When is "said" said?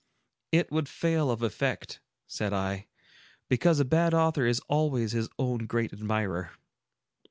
2.25-2.53